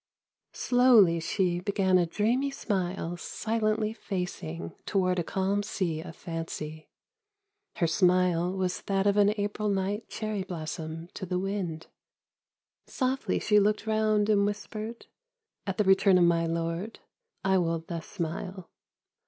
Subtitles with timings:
[0.55, 5.61] Slow^ly she 32 O Cho San Began a dreamy smile, silently facing Toward a calm
[5.61, 6.89] sea of fancy:
[7.75, 11.85] her smile Was that of an April night cherry blossom To the wind.
[12.87, 15.05] Softly she looked round and whispered:"
[15.67, 16.97] At the return of my lord
[17.43, 18.71] I will thus smile.